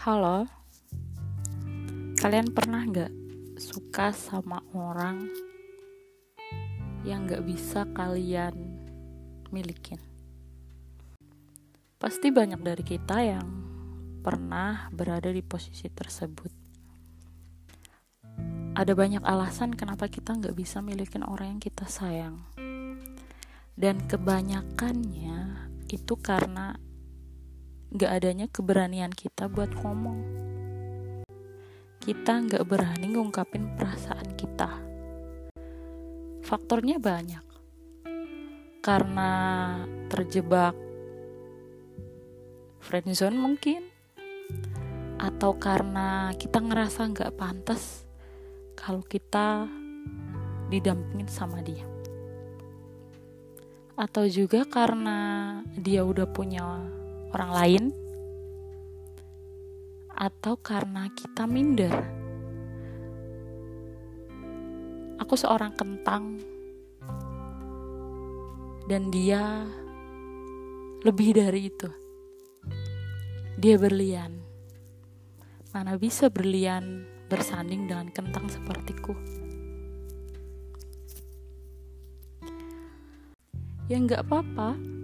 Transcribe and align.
Halo, 0.00 0.48
kalian 2.16 2.56
pernah 2.56 2.88
nggak 2.88 3.12
suka 3.60 4.16
sama 4.16 4.64
orang 4.72 5.28
yang 7.04 7.28
nggak 7.28 7.44
bisa 7.44 7.84
kalian 7.92 8.80
milikin? 9.52 10.00
Pasti 12.00 12.32
banyak 12.32 12.64
dari 12.64 12.80
kita 12.80 13.20
yang 13.20 13.44
pernah 14.24 14.88
berada 14.88 15.28
di 15.28 15.44
posisi 15.44 15.92
tersebut. 15.92 16.48
Ada 18.72 18.96
banyak 18.96 19.20
alasan 19.20 19.76
kenapa 19.76 20.08
kita 20.08 20.32
nggak 20.32 20.56
bisa 20.56 20.80
milikin 20.80 21.28
orang 21.28 21.60
yang 21.60 21.60
kita 21.60 21.84
sayang, 21.84 22.40
dan 23.76 24.00
kebanyakannya 24.08 25.68
itu 25.92 26.16
karena 26.16 26.80
gak 27.90 28.22
adanya 28.22 28.46
keberanian 28.46 29.10
kita 29.10 29.50
buat 29.50 29.74
ngomong. 29.82 30.22
Kita 31.98 32.38
gak 32.46 32.62
berani 32.62 33.10
ngungkapin 33.10 33.74
perasaan 33.74 34.38
kita. 34.38 34.70
Faktornya 36.46 37.02
banyak. 37.02 37.42
Karena 38.78 39.30
terjebak 40.06 40.78
friendzone 42.78 43.34
mungkin. 43.34 43.82
Atau 45.18 45.58
karena 45.58 46.30
kita 46.38 46.62
ngerasa 46.62 47.10
gak 47.10 47.34
pantas 47.34 48.06
kalau 48.78 49.02
kita 49.02 49.66
didampingin 50.70 51.26
sama 51.26 51.58
dia. 51.58 51.84
Atau 53.98 54.30
juga 54.30 54.62
karena 54.62 55.58
dia 55.74 56.06
udah 56.06 56.24
punya 56.30 56.99
orang 57.30 57.50
lain 57.54 57.84
atau 60.20 60.58
karena 60.60 61.08
kita 61.14 61.46
minder. 61.46 61.94
Aku 65.22 65.38
seorang 65.38 65.72
kentang 65.78 66.42
dan 68.90 69.08
dia 69.14 69.64
lebih 71.06 71.38
dari 71.38 71.70
itu. 71.70 71.88
Dia 73.56 73.78
berlian. 73.78 74.42
Mana 75.70 75.94
bisa 75.94 76.26
berlian 76.28 77.06
bersanding 77.30 77.86
dengan 77.86 78.10
kentang 78.10 78.50
sepertiku? 78.50 79.14
Ya 83.86 83.96
nggak 84.02 84.26
apa-apa 84.26 84.99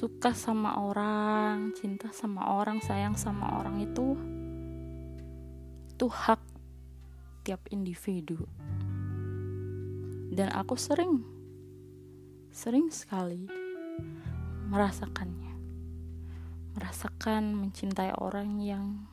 suka 0.00 0.32
sama 0.32 0.80
orang, 0.80 1.76
cinta 1.76 2.08
sama 2.08 2.56
orang, 2.56 2.80
sayang 2.80 3.20
sama 3.20 3.60
orang 3.60 3.84
itu 3.84 4.16
itu 5.92 6.08
hak 6.08 6.40
tiap 7.44 7.60
individu. 7.68 8.48
Dan 10.32 10.56
aku 10.56 10.72
sering 10.80 11.20
sering 12.48 12.88
sekali 12.88 13.44
merasakannya. 14.72 15.52
Merasakan 16.80 17.52
mencintai 17.60 18.16
orang 18.16 18.56
yang 18.56 19.04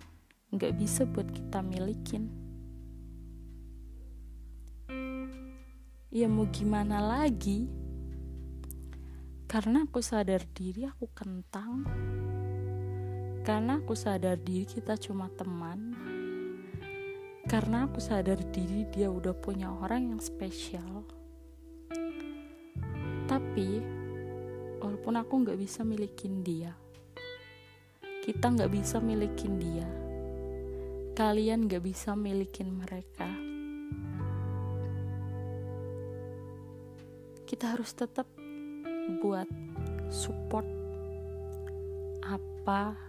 nggak 0.55 0.71
bisa 0.79 1.03
buat 1.03 1.27
kita 1.35 1.59
milikin. 1.67 2.31
Ya 6.07 6.31
mau 6.31 6.47
gimana 6.47 7.03
lagi? 7.03 7.86
Karena 9.47 9.87
aku 9.87 10.03
sadar 10.03 10.43
diri 10.51 10.83
aku 10.83 11.07
kentang. 11.15 11.87
Karena 13.47 13.79
aku 13.79 13.95
sadar 13.95 14.35
diri 14.35 14.67
kita 14.67 14.99
cuma 14.99 15.31
teman. 15.31 15.95
Karena 17.47 17.87
aku 17.87 18.03
sadar 18.03 18.43
diri 18.51 18.83
dia 18.91 19.07
udah 19.07 19.31
punya 19.31 19.71
orang 19.71 20.11
yang 20.11 20.19
spesial. 20.19 21.07
Tapi 23.23 23.79
walaupun 24.83 25.15
aku 25.15 25.33
nggak 25.47 25.55
bisa 25.63 25.79
milikin 25.87 26.43
dia, 26.43 26.75
kita 28.27 28.51
nggak 28.51 28.67
bisa 28.67 28.99
milikin 28.99 29.63
dia. 29.63 29.87
Kalian 31.15 31.71
nggak 31.71 31.87
bisa 31.87 32.19
milikin 32.19 32.83
mereka. 32.83 33.31
Kita 37.47 37.71
harus 37.71 37.95
tetap 37.95 38.27
buat 39.07 39.47
support 40.11 40.67
apa 42.27 42.99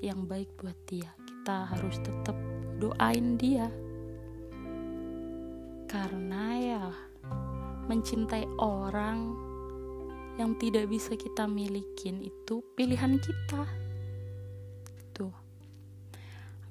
yang 0.00 0.24
baik 0.24 0.48
buat 0.56 0.76
dia. 0.88 1.12
Kita 1.20 1.68
harus 1.68 2.00
tetap 2.00 2.36
doain 2.80 3.36
dia. 3.36 3.68
Karena 5.84 6.44
ya 6.56 6.84
mencintai 7.84 8.48
orang 8.56 9.36
yang 10.40 10.56
tidak 10.58 10.90
bisa 10.90 11.14
kita 11.14 11.44
milikin 11.44 12.24
itu 12.24 12.64
pilihan 12.74 13.20
kita. 13.20 13.68
Tuh. 15.12 15.36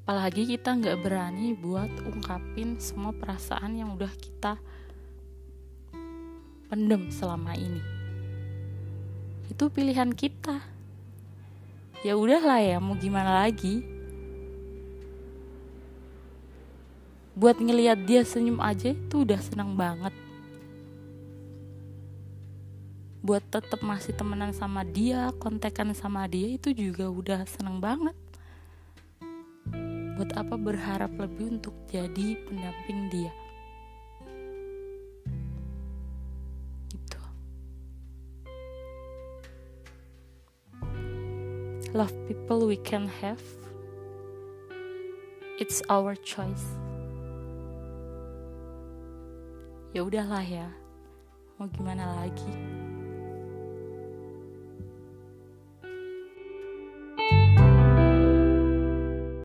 Apalagi 0.04 0.50
kita 0.50 0.76
nggak 0.76 1.00
berani 1.00 1.56
buat 1.56 1.90
ungkapin 2.04 2.82
semua 2.82 3.16
perasaan 3.16 3.78
yang 3.80 3.96
udah 3.96 4.12
kita 4.20 4.60
pendem 6.68 7.08
selama 7.14 7.54
ini 7.54 7.93
itu 9.52 9.68
pilihan 9.68 10.12
kita. 10.14 10.64
Ya 12.04 12.20
udahlah 12.20 12.60
ya 12.60 12.78
mau 12.84 12.96
gimana 13.00 13.44
lagi? 13.48 13.84
Buat 17.34 17.58
ngelihat 17.58 18.06
dia 18.06 18.22
senyum 18.22 18.62
aja 18.62 18.94
itu 18.94 19.26
udah 19.26 19.40
senang 19.42 19.74
banget. 19.74 20.14
Buat 23.24 23.44
tetap 23.48 23.80
masih 23.82 24.14
temenan 24.14 24.52
sama 24.52 24.84
dia 24.84 25.32
kontekan 25.40 25.96
sama 25.96 26.28
dia 26.28 26.60
itu 26.60 26.76
juga 26.76 27.08
udah 27.08 27.48
seneng 27.48 27.80
banget. 27.80 28.16
Buat 30.20 30.36
apa 30.38 30.56
berharap 30.60 31.16
lebih 31.18 31.58
untuk 31.58 31.74
jadi 31.90 32.38
pendamping 32.46 33.10
dia 33.10 33.43
love 41.94 42.12
people 42.28 42.66
we 42.66 42.78
can 42.78 43.08
have. 43.22 43.42
It's 45.60 45.82
our 45.90 46.18
choice. 46.18 46.66
Ya 49.94 50.02
udahlah 50.02 50.42
ya. 50.42 50.74
Mau 51.62 51.70
gimana 51.70 52.18
lagi? 52.18 52.50